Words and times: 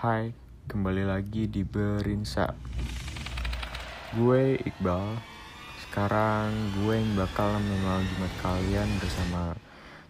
Hai, 0.00 0.32
kembali 0.64 1.04
lagi 1.04 1.44
di 1.44 1.60
Berinsa. 1.60 2.56
Gue 4.16 4.56
Iqbal. 4.56 5.20
Sekarang 5.84 6.48
gue 6.80 6.96
yang 6.96 7.20
bakal 7.20 7.60
menemani 7.60 8.08
Jumat 8.08 8.32
kalian 8.40 8.88
bersama 8.96 9.52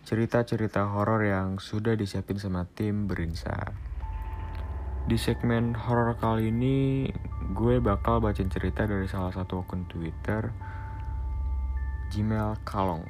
cerita-cerita 0.07 0.87
horor 0.95 1.27
yang 1.27 1.59
sudah 1.59 1.99
disiapin 1.99 2.39
sama 2.39 2.71
tim 2.71 3.11
Berinsa. 3.11 3.75
Di 5.11 5.19
segmen 5.19 5.75
horor 5.75 6.15
kali 6.23 6.55
ini, 6.55 7.11
gue 7.51 7.83
bakal 7.83 8.23
bacain 8.23 8.47
cerita 8.47 8.87
dari 8.87 9.11
salah 9.11 9.35
satu 9.35 9.67
akun 9.67 9.91
Twitter, 9.91 10.55
Gmail 12.15 12.63
Kalong, 12.63 13.03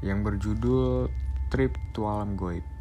yang 0.00 0.24
berjudul 0.24 1.12
Trip 1.52 1.76
to 1.92 2.08
Alam 2.08 2.32
Goib. 2.32 2.77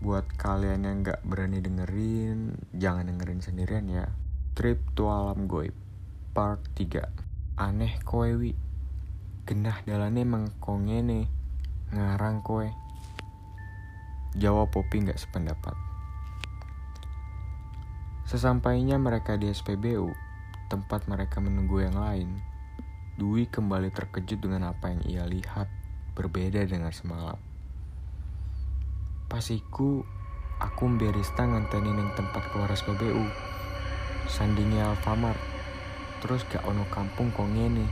Buat 0.00 0.32
kalian 0.40 0.88
yang 0.88 1.04
gak 1.04 1.20
berani 1.28 1.60
dengerin, 1.60 2.56
jangan 2.72 3.12
dengerin 3.12 3.44
sendirian 3.44 3.84
ya. 3.84 4.08
Trip 4.56 4.80
to 4.96 5.12
Alam 5.12 5.44
Goib, 5.44 5.76
part 6.32 6.64
3. 6.72 7.04
Aneh 7.60 8.00
kowe 8.00 8.24
wi, 8.24 8.56
genah 9.44 9.76
dalane 9.84 10.24
emang 10.24 10.56
kongene, 10.56 11.28
ngarang 11.92 12.40
kowe. 12.40 12.64
Jawab 14.40 14.72
Poppy 14.72 15.04
gak 15.04 15.20
sependapat. 15.20 15.76
Sesampainya 18.24 18.96
mereka 18.96 19.36
di 19.36 19.52
SPBU, 19.52 20.08
tempat 20.72 21.12
mereka 21.12 21.44
menunggu 21.44 21.84
yang 21.84 22.00
lain, 22.00 22.40
Dwi 23.20 23.44
kembali 23.52 23.92
terkejut 23.92 24.40
dengan 24.40 24.72
apa 24.72 24.96
yang 24.96 25.04
ia 25.04 25.24
lihat, 25.28 25.68
berbeda 26.16 26.64
dengan 26.64 26.88
semalam. 26.88 27.49
Pasiku, 29.30 30.02
aku 30.58 30.90
berista 30.98 31.46
ngantenin 31.46 31.94
yang 31.94 32.10
tempat 32.18 32.50
keluar 32.50 32.66
SPBU. 32.74 33.30
Sandingnya 34.26 34.90
Alfamart. 34.90 35.38
Terus 36.18 36.42
gak 36.50 36.66
ono 36.66 36.82
kampung 36.90 37.30
kok 37.30 37.46
ngene. 37.46 37.86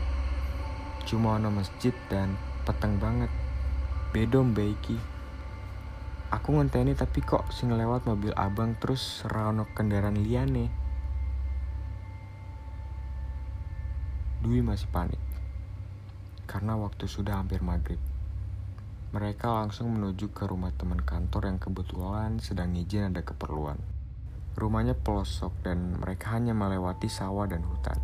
Cuma 1.07 1.39
ono 1.39 1.55
masjid 1.55 1.95
dan 2.11 2.35
peteng 2.67 2.99
banget. 2.99 3.31
Bedom 4.11 4.51
baiki. 4.51 4.99
Aku 6.35 6.59
ngenteni 6.59 6.99
tapi 6.99 7.23
kok 7.23 7.55
sing 7.55 7.71
lewat 7.71 8.03
mobil 8.03 8.35
abang 8.35 8.75
terus 8.75 9.23
rano 9.23 9.71
kendaraan 9.79 10.19
liane. 10.19 10.67
Dwi 14.43 14.59
masih 14.59 14.91
panik. 14.91 15.23
Karena 16.51 16.75
waktu 16.75 17.07
sudah 17.07 17.39
hampir 17.39 17.63
maghrib. 17.63 18.18
Mereka 19.09 19.49
langsung 19.49 19.97
menuju 19.97 20.37
ke 20.37 20.45
rumah 20.45 20.69
teman 20.77 21.01
kantor 21.01 21.49
yang 21.49 21.57
kebetulan 21.57 22.37
sedang 22.45 22.77
izin 22.77 23.09
ada 23.09 23.25
keperluan. 23.25 23.81
Rumahnya 24.53 25.01
pelosok 25.01 25.65
dan 25.65 25.97
mereka 25.97 26.37
hanya 26.37 26.53
melewati 26.53 27.09
sawah 27.09 27.49
dan 27.49 27.65
hutan. 27.65 27.97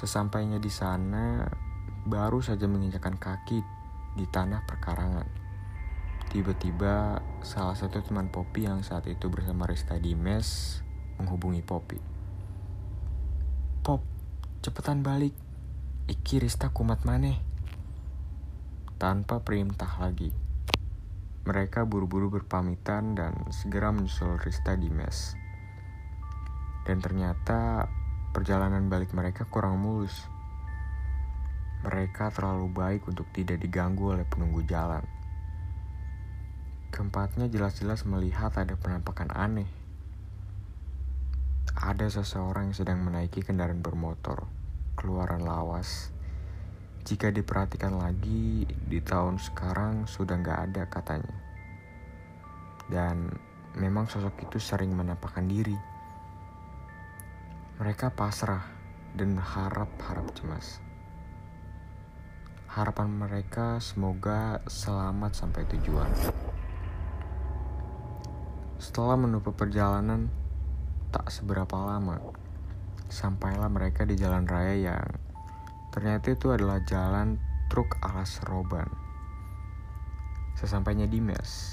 Sesampainya 0.00 0.56
di 0.56 0.72
sana, 0.72 1.44
baru 2.08 2.40
saja 2.40 2.64
menginjakan 2.64 3.20
kaki 3.20 3.60
di 4.16 4.24
tanah 4.32 4.64
perkarangan. 4.64 5.28
Tiba-tiba, 6.32 7.20
salah 7.44 7.76
satu 7.76 8.00
teman 8.00 8.32
Poppy 8.32 8.64
yang 8.64 8.80
saat 8.80 9.04
itu 9.12 9.28
bersama 9.28 9.68
Rista 9.68 10.00
di 10.00 10.16
mes 10.16 10.80
menghubungi 11.20 11.60
Poppy. 11.60 12.00
Pop, 13.84 14.00
cepetan 14.64 15.04
balik. 15.04 15.36
Iki 16.08 16.48
Rista 16.48 16.72
kumat 16.72 17.04
maneh 17.04 17.55
tanpa 18.96 19.44
perintah 19.44 20.00
lagi. 20.00 20.32
Mereka 21.44 21.84
buru-buru 21.84 22.32
berpamitan 22.32 23.12
dan 23.12 23.36
segera 23.52 23.92
menyusul 23.92 24.40
Rista 24.40 24.72
di 24.72 24.88
mes. 24.88 25.36
Dan 26.88 27.04
ternyata 27.04 27.84
perjalanan 28.32 28.88
balik 28.88 29.12
mereka 29.12 29.44
kurang 29.44 29.76
mulus. 29.84 30.16
Mereka 31.84 32.32
terlalu 32.32 32.72
baik 32.72 33.04
untuk 33.04 33.28
tidak 33.36 33.60
diganggu 33.60 34.16
oleh 34.16 34.24
penunggu 34.24 34.64
jalan. 34.64 35.04
Keempatnya 36.88 37.52
jelas-jelas 37.52 38.08
melihat 38.08 38.56
ada 38.56 38.80
penampakan 38.80 39.28
aneh. 39.36 39.68
Ada 41.76 42.08
seseorang 42.08 42.72
yang 42.72 42.76
sedang 42.80 43.04
menaiki 43.04 43.44
kendaraan 43.44 43.84
bermotor, 43.84 44.48
keluaran 44.96 45.44
lawas 45.44 46.15
jika 47.06 47.30
diperhatikan 47.30 48.02
lagi, 48.02 48.66
di 48.66 48.98
tahun 48.98 49.38
sekarang 49.38 50.10
sudah 50.10 50.42
nggak 50.42 50.60
ada 50.66 50.82
katanya. 50.90 51.38
Dan 52.90 53.30
memang 53.78 54.10
sosok 54.10 54.34
itu 54.42 54.58
sering 54.58 54.90
menampakkan 54.90 55.46
diri. 55.46 55.78
Mereka 57.78 58.10
pasrah 58.10 58.66
dan 59.14 59.38
harap-harap 59.38 60.34
cemas. 60.34 60.82
Harapan 62.74 63.06
mereka 63.06 63.78
semoga 63.78 64.58
selamat 64.66 65.30
sampai 65.38 65.62
tujuan. 65.78 66.10
Setelah 68.82 69.14
menutup 69.14 69.54
perjalanan, 69.54 70.26
tak 71.14 71.30
seberapa 71.30 71.78
lama, 71.78 72.18
sampailah 73.06 73.70
mereka 73.70 74.02
di 74.02 74.18
jalan 74.18 74.42
raya 74.42 74.74
yang 74.74 75.25
Ternyata 75.96 76.28
itu 76.28 76.52
adalah 76.52 76.84
jalan 76.84 77.40
truk 77.72 77.96
alas 78.04 78.44
roban. 78.44 78.84
Sesampainya 80.52 81.08
di 81.08 81.24
mes, 81.24 81.72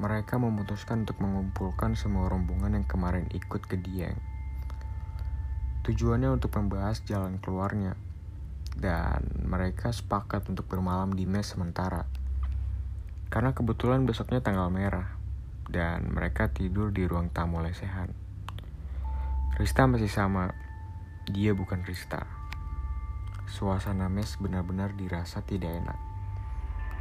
mereka 0.00 0.40
memutuskan 0.40 1.04
untuk 1.04 1.20
mengumpulkan 1.20 1.92
semua 1.92 2.32
rombongan 2.32 2.80
yang 2.80 2.88
kemarin 2.88 3.28
ikut 3.36 3.68
ke 3.68 3.76
Dieng. 3.76 4.16
Tujuannya 5.84 6.32
untuk 6.32 6.56
membahas 6.56 7.04
jalan 7.04 7.36
keluarnya, 7.36 8.00
dan 8.80 9.28
mereka 9.44 9.92
sepakat 9.92 10.48
untuk 10.48 10.64
bermalam 10.64 11.12
di 11.12 11.28
mes 11.28 11.44
sementara. 11.44 12.08
Karena 13.28 13.52
kebetulan 13.52 14.08
besoknya 14.08 14.40
tanggal 14.40 14.72
merah, 14.72 15.20
dan 15.68 16.08
mereka 16.08 16.48
tidur 16.48 16.88
di 16.88 17.04
ruang 17.04 17.28
tamu 17.28 17.60
lesehan. 17.60 18.08
Rista 19.60 19.84
masih 19.84 20.08
sama, 20.08 20.48
dia 21.28 21.52
bukan 21.52 21.84
Rista. 21.84 22.43
Suasana 23.44 24.08
mes 24.08 24.40
benar-benar 24.40 24.96
dirasa 24.96 25.44
tidak 25.44 25.76
enak. 25.76 25.98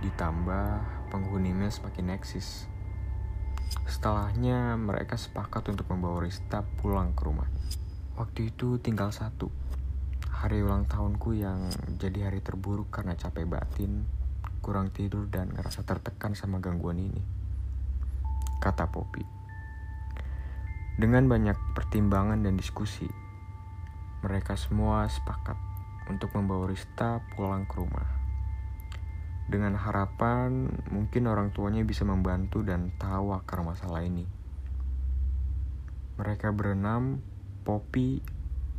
Ditambah 0.04 0.68
penghuni 1.08 1.56
mes 1.56 1.80
makin 1.80 2.12
eksis. 2.12 2.68
Setelahnya 3.88 4.76
mereka 4.76 5.16
sepakat 5.16 5.72
untuk 5.72 5.88
membawa 5.96 6.28
Rista 6.28 6.68
pulang 6.84 7.16
ke 7.16 7.24
rumah. 7.24 7.48
Waktu 8.20 8.52
itu 8.52 8.76
tinggal 8.84 9.16
satu. 9.16 9.48
Hari 10.44 10.60
ulang 10.60 10.84
tahunku 10.84 11.40
yang 11.40 11.72
jadi 11.96 12.28
hari 12.28 12.44
terburuk 12.44 12.92
karena 12.92 13.16
capek 13.16 13.48
batin, 13.48 14.04
kurang 14.60 14.92
tidur 14.92 15.32
dan 15.32 15.48
ngerasa 15.56 15.88
tertekan 15.88 16.36
sama 16.36 16.60
gangguan 16.60 17.00
ini. 17.00 17.24
Kata 18.60 18.92
Poppy. 18.92 19.24
Dengan 21.00 21.26
banyak 21.32 21.56
pertimbangan 21.72 22.44
dan 22.44 22.60
diskusi, 22.60 23.08
mereka 24.22 24.60
semua 24.60 25.08
sepakat 25.08 25.73
untuk 26.10 26.34
membawa 26.36 26.68
Rista 26.68 27.24
pulang 27.36 27.68
ke 27.68 27.80
rumah. 27.80 28.08
Dengan 29.48 29.76
harapan 29.76 30.72
mungkin 30.90 31.28
orang 31.28 31.52
tuanya 31.52 31.84
bisa 31.84 32.08
membantu 32.08 32.64
dan 32.64 32.96
tahu 32.96 33.36
akar 33.36 33.62
masalah 33.62 34.02
ini. 34.02 34.24
Mereka 36.16 36.56
berenam, 36.56 37.20
Poppy, 37.68 38.24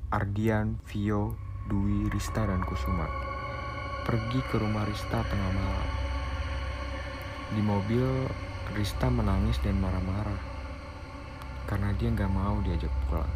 Ardian, 0.09 0.81
Vio, 0.89 1.37
Dwi, 1.69 2.09
Rista, 2.09 2.49
dan 2.49 2.65
Kusuma. 2.65 3.09
Pergi 4.05 4.41
ke 4.49 4.57
rumah 4.57 4.89
Rista 4.89 5.21
tengah 5.25 5.51
malam. 5.53 5.89
Di 7.53 7.61
mobil, 7.61 8.07
Rista 8.73 9.13
menangis 9.13 9.61
dan 9.61 9.77
marah-marah 9.77 10.55
karena 11.65 11.93
dia 11.97 12.13
nggak 12.13 12.33
mau 12.33 12.61
diajak 12.61 12.93
pulang. 13.09 13.31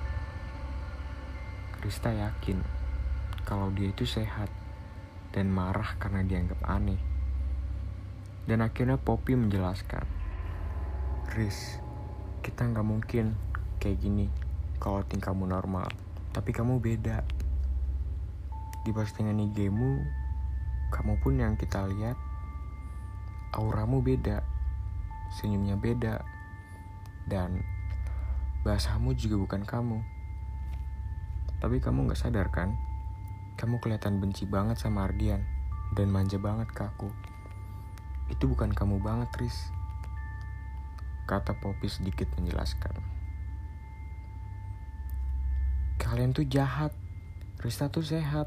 Rista 1.80 2.10
yakin 2.12 2.58
kalau 3.48 3.72
dia 3.72 3.88
itu 3.88 4.04
sehat 4.04 4.52
dan 5.32 5.48
marah 5.48 5.96
karena 5.96 6.20
dianggap 6.20 6.60
aneh. 6.68 7.00
Dan 8.44 8.60
akhirnya 8.60 9.00
Poppy 9.00 9.40
menjelaskan, 9.40 10.04
Riz, 11.32 11.80
kita 12.44 12.68
nggak 12.68 12.84
mungkin 12.84 13.32
kayak 13.80 14.04
gini 14.04 14.28
kalau 14.76 15.00
tingkahmu 15.00 15.48
normal, 15.48 15.88
tapi 16.36 16.52
kamu 16.52 16.76
beda. 16.76 17.24
Di 18.84 18.92
postingan 18.92 19.40
IG-mu, 19.48 20.04
kamu 20.92 21.16
pun 21.24 21.40
yang 21.40 21.56
kita 21.56 21.88
lihat, 21.88 22.20
auramu 23.56 24.04
beda, 24.04 24.44
senyumnya 25.40 25.80
beda, 25.80 26.20
dan 27.32 27.64
bahasamu 28.60 29.16
juga 29.16 29.40
bukan 29.40 29.64
kamu. 29.64 30.04
Tapi 31.64 31.80
kamu 31.80 32.12
gak 32.12 32.20
sadar 32.20 32.48
kan? 32.52 32.76
Kamu 33.58 33.82
kelihatan 33.82 34.22
benci 34.22 34.46
banget 34.46 34.78
sama 34.78 35.10
Ardian 35.10 35.42
dan 35.98 36.14
manja 36.14 36.38
banget 36.38 36.70
ke 36.70 36.86
aku. 36.86 37.10
Itu 38.30 38.46
bukan 38.46 38.70
kamu 38.70 39.02
banget, 39.02 39.34
Riz. 39.34 39.74
Kata 41.26 41.58
Poppy 41.58 41.90
sedikit 41.90 42.30
menjelaskan. 42.38 43.02
Kalian 45.98 46.30
tuh 46.30 46.46
jahat. 46.46 46.94
Rista 47.58 47.90
tuh 47.90 48.06
sehat. 48.06 48.46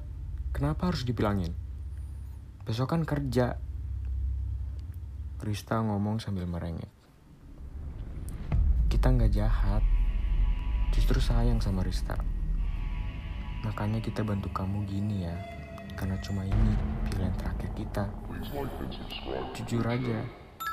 Kenapa 0.56 0.88
harus 0.88 1.04
dibilangin? 1.04 1.52
Besok 2.64 2.96
kan 2.96 3.04
kerja. 3.04 3.60
Rista 5.44 5.76
ngomong 5.84 6.24
sambil 6.24 6.48
merengek. 6.48 6.88
Kita 8.88 9.12
nggak 9.12 9.36
jahat. 9.36 9.84
Justru 10.96 11.20
sayang 11.20 11.60
sama 11.60 11.84
Rista. 11.84 12.31
Makanya 13.62 14.02
kita 14.02 14.26
bantu 14.26 14.50
kamu 14.50 14.86
gini 14.90 15.30
ya. 15.30 15.36
Karena 15.94 16.18
cuma 16.24 16.42
ini 16.48 16.74
pilihan 17.10 17.34
terakhir 17.38 17.70
kita. 17.78 18.04
Jujur 19.54 19.86
aja, 19.86 20.20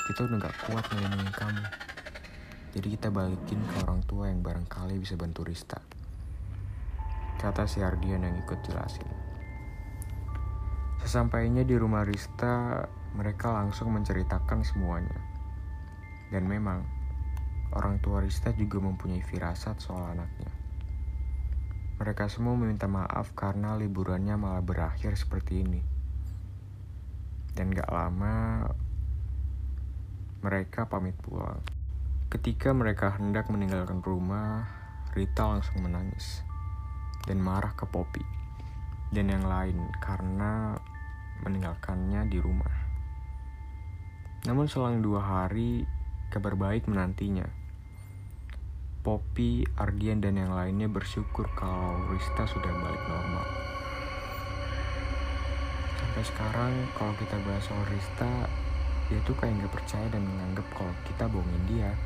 kita 0.09 0.21
udah 0.25 0.37
gak 0.41 0.57
kuat 0.65 0.85
melindungi 0.95 1.33
kamu. 1.37 1.65
Jadi 2.73 2.87
kita 2.97 3.09
balikin 3.13 3.61
ke 3.65 3.75
orang 3.85 4.01
tua 4.05 4.31
yang 4.33 4.41
barangkali 4.41 5.01
bisa 5.01 5.17
bantu 5.21 5.45
Rista. 5.45 5.81
Kata 7.39 7.69
si 7.69 7.85
Ardian 7.85 8.25
yang 8.25 8.37
ikut 8.41 8.61
jelasin. 8.65 9.09
Sesampainya 11.05 11.63
di 11.63 11.79
rumah 11.79 12.05
Rista, 12.05 12.85
mereka 13.15 13.55
langsung 13.55 13.95
menceritakan 13.95 14.67
semuanya. 14.67 15.19
Dan 16.29 16.45
memang, 16.45 16.85
orang 17.73 18.03
tua 18.05 18.21
Rista 18.21 18.53
juga 18.53 18.83
mempunyai 18.83 19.23
firasat 19.23 19.81
soal 19.81 20.13
anaknya. 20.13 20.58
Mereka 21.99 22.31
semua 22.31 22.55
meminta 22.55 22.87
maaf 22.87 23.35
karena 23.35 23.75
liburannya 23.75 24.39
malah 24.39 24.63
berakhir 24.63 25.19
seperti 25.19 25.67
ini. 25.67 25.83
Dan 27.59 27.75
gak 27.75 27.91
lama, 27.91 28.71
mereka 30.47 30.87
pamit 30.87 31.19
pulang. 31.19 31.59
Ketika 32.31 32.71
mereka 32.71 33.19
hendak 33.19 33.51
meninggalkan 33.51 33.99
rumah, 33.99 34.71
Rita 35.11 35.51
langsung 35.51 35.83
menangis 35.83 36.47
dan 37.27 37.43
marah 37.43 37.75
ke 37.75 37.83
Poppy 37.91 38.23
dan 39.11 39.33
yang 39.33 39.43
lain 39.43 39.91
karena 39.99 40.79
meninggalkannya 41.43 42.31
di 42.31 42.39
rumah. 42.39 42.75
Namun 44.47 44.71
selang 44.71 45.03
dua 45.03 45.19
hari, 45.19 45.83
kabar 46.31 46.55
baik 46.55 46.87
menantinya. 46.87 47.58
Poppy, 49.09 49.65
Ardian, 49.81 50.21
dan 50.21 50.37
yang 50.37 50.53
lainnya 50.53 50.85
bersyukur 50.85 51.49
kalau 51.57 51.97
Rista 52.13 52.45
sudah 52.45 52.69
balik 52.77 53.01
normal. 53.09 53.49
Sampai 55.97 56.23
sekarang 56.29 56.73
kalau 56.93 57.17
kita 57.17 57.41
bahas 57.41 57.65
soal 57.65 57.89
Rista, 57.89 58.29
dia 59.09 59.17
tuh 59.25 59.33
kayak 59.41 59.65
nggak 59.65 59.73
percaya 59.73 60.05
dan 60.13 60.29
menganggap 60.29 60.69
kalau 60.77 60.93
kita 61.09 61.25
bohongin 61.25 61.65
dia. 61.73 61.97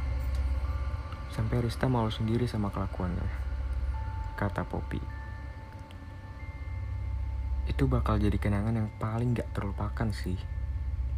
Sampai 1.34 1.58
Rista 1.58 1.90
malu 1.90 2.06
sendiri 2.14 2.46
sama 2.46 2.70
kelakuannya, 2.70 3.26
kata 4.38 4.62
Poppy. 4.62 5.02
Itu 7.66 7.90
bakal 7.90 8.22
jadi 8.22 8.38
kenangan 8.38 8.78
yang 8.78 8.90
paling 9.02 9.34
gak 9.34 9.50
terlupakan 9.50 10.06
sih. 10.14 10.38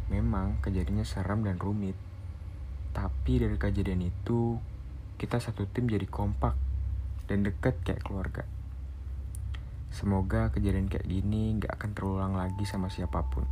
Memang 0.09 0.57
kejadiannya 0.65 1.05
seram 1.05 1.45
dan 1.45 1.61
rumit. 1.61 1.93
Tapi 2.89 3.37
dari 3.37 3.53
kejadian 3.53 4.01
itu, 4.01 4.57
kita 5.15 5.39
satu 5.39 5.63
tim 5.71 5.87
jadi 5.87 6.03
kompak 6.11 6.59
dan 7.31 7.47
deket 7.47 7.79
kayak 7.87 8.03
keluarga. 8.03 8.43
Semoga 9.87 10.51
kejadian 10.51 10.91
kayak 10.91 11.07
gini 11.07 11.55
gak 11.55 11.79
akan 11.79 11.91
terulang 11.95 12.33
lagi 12.35 12.67
sama 12.67 12.91
siapa 12.91 13.23
pun. 13.31 13.47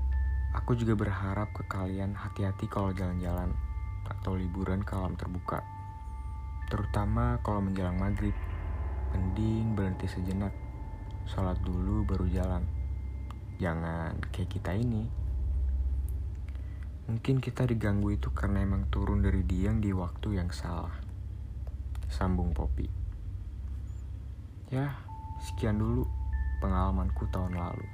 Aku 0.60 0.76
juga 0.76 1.00
berharap 1.00 1.56
ke 1.56 1.64
kalian 1.72 2.20
hati-hati 2.20 2.68
kalau 2.68 2.92
jalan-jalan 2.92 3.56
atau 4.04 4.36
liburan 4.36 4.84
ke 4.84 4.92
alam 4.92 5.16
terbuka. 5.16 5.64
Terutama 6.68 7.40
kalau 7.48 7.64
menjelang 7.64 7.96
maghrib. 7.96 8.36
Mending 9.16 9.78
berhenti 9.78 10.10
sejenak. 10.10 10.52
Sholat 11.24 11.64
dulu 11.64 12.04
baru 12.04 12.28
jalan. 12.28 12.68
Jangan 13.64 14.20
kayak 14.36 14.52
kita 14.52 14.76
ini. 14.76 15.08
Mungkin 17.08 17.40
kita 17.40 17.64
diganggu 17.64 18.20
itu 18.20 18.36
karena 18.36 18.68
emang 18.68 18.92
turun 18.92 19.24
dari 19.24 19.48
diam 19.48 19.80
di 19.80 19.96
waktu 19.96 20.44
yang 20.44 20.52
salah 20.52 21.03
sambung 22.14 22.54
Poppy. 22.54 22.86
Ya, 24.70 24.94
sekian 25.42 25.82
dulu 25.82 26.06
pengalamanku 26.62 27.26
tahun 27.34 27.58
lalu. 27.58 27.90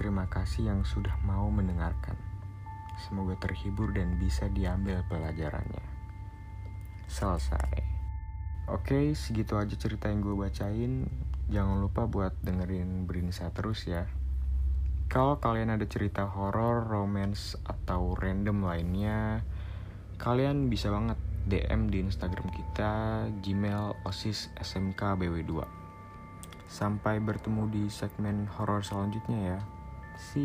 Terima 0.00 0.24
kasih 0.32 0.72
yang 0.72 0.80
sudah 0.88 1.12
mau 1.20 1.52
mendengarkan. 1.52 2.16
Semoga 3.04 3.36
terhibur 3.36 3.92
dan 3.92 4.16
bisa 4.16 4.48
diambil 4.48 5.04
pelajarannya. 5.12 5.84
Selesai. 7.12 7.84
Oke, 8.72 9.12
segitu 9.12 9.60
aja 9.60 9.76
cerita 9.76 10.08
yang 10.08 10.24
gue 10.24 10.32
bacain. 10.32 11.04
Jangan 11.52 11.84
lupa 11.84 12.08
buat 12.08 12.32
dengerin 12.40 13.04
Brinsa 13.04 13.52
terus 13.52 13.84
ya. 13.84 14.08
Kalau 15.12 15.36
kalian 15.36 15.76
ada 15.76 15.84
cerita 15.84 16.24
horor, 16.24 16.88
romance, 16.88 17.60
atau 17.68 18.16
random 18.16 18.64
lainnya, 18.64 19.44
kalian 20.16 20.72
bisa 20.72 20.88
banget 20.88 21.20
DM 21.44 21.92
di 21.92 22.00
Instagram 22.00 22.48
kita 22.48 23.26
Gmail 23.42 23.98
OSIS 24.06 24.48
SMK 24.56 25.18
BW2. 25.18 25.52
Sampai 26.70 27.20
bertemu 27.20 27.68
di 27.68 27.84
segmen 27.92 28.48
horor 28.56 28.80
selanjutnya 28.80 29.38
ya. 29.56 29.60
See 30.16 30.38
you. 30.38 30.40